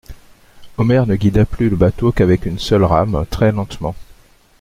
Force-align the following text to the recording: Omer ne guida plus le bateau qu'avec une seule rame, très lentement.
Omer 0.79 1.05
ne 1.05 1.15
guida 1.15 1.45
plus 1.45 1.69
le 1.69 1.75
bateau 1.75 2.11
qu'avec 2.11 2.47
une 2.47 2.57
seule 2.57 2.83
rame, 2.85 3.23
très 3.29 3.51
lentement. 3.51 3.93